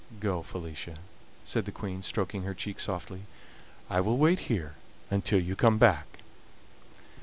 "Go, 0.19 0.41
Felicia," 0.41 0.97
said 1.43 1.65
the 1.65 1.71
Queen, 1.71 2.01
stroking 2.01 2.41
her 2.41 2.55
cheek 2.55 2.79
softly; 2.79 3.21
"I 3.87 4.01
will 4.01 4.17
wait 4.17 4.39
here 4.49 4.73
until 5.11 5.39
you 5.39 5.55
come 5.55 5.77
back." 5.77 6.07